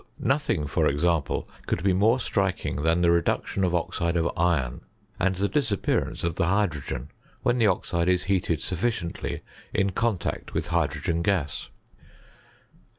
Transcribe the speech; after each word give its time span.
Nothing, 0.17 0.65
for 0.65 0.87
example, 0.87 1.47
could 1.67 1.83
be 1.83 1.93
more 1.93 2.19
striking, 2.19 2.77
than 2.77 3.01
the 3.01 3.11
re 3.11 3.21
duction 3.21 3.63
of 3.63 3.75
oxide 3.75 4.15
of 4.17 4.31
iron, 4.35 4.81
and 5.19 5.35
the 5.35 5.47
disappearance 5.47 6.23
of 6.23 6.33
the 6.37 6.47
hydrogen 6.47 7.11
when 7.43 7.59
the 7.59 7.67
oxide 7.67 8.09
is 8.09 8.23
heated 8.23 8.61
sufficiently 8.63 9.43
in 9.75 9.91
contact 9.91 10.55
with 10.55 10.69
hydrogen 10.69 11.21
gas. 11.21 11.69